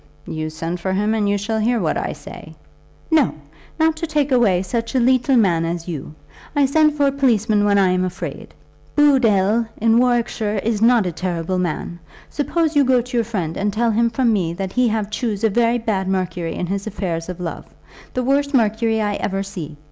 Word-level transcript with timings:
"You 0.25 0.49
send 0.49 0.79
for 0.79 0.93
him 0.93 1.13
and 1.13 1.29
you 1.29 1.37
shall 1.37 1.59
hear 1.59 1.79
what 1.79 1.95
I 1.95 2.13
say." 2.13 2.55
"No; 3.11 3.35
not 3.79 3.95
to 3.97 4.07
take 4.07 4.31
away 4.31 4.63
such 4.63 4.95
a 4.95 4.99
leetle 4.99 5.37
man 5.37 5.63
as 5.63 5.87
you. 5.87 6.15
I 6.55 6.65
send 6.65 6.95
for 6.95 7.05
a 7.05 7.11
policeman 7.11 7.65
when 7.65 7.77
I 7.77 7.89
am 7.89 8.03
afraid. 8.03 8.51
Booddle 8.95 9.67
in 9.77 9.99
Warwickshire 9.99 10.57
is 10.63 10.81
not 10.81 11.05
a 11.05 11.11
terrible 11.11 11.59
man. 11.59 11.99
Suppose 12.31 12.75
you 12.75 12.83
go 12.83 12.99
to 12.99 13.15
your 13.15 13.23
friend 13.23 13.55
and 13.55 13.71
tell 13.71 13.91
him 13.91 14.09
from 14.09 14.33
me 14.33 14.53
that 14.53 14.73
he 14.73 14.87
have 14.87 15.11
chose 15.11 15.43
a 15.43 15.51
very 15.51 15.77
bad 15.77 16.07
Mercury 16.07 16.55
in 16.55 16.65
his 16.65 16.87
affairs 16.87 17.29
of 17.29 17.39
love; 17.39 17.65
the 18.15 18.23
worst 18.23 18.55
Mercury 18.55 19.01
I 19.03 19.17
ever 19.17 19.43
see. 19.43 19.77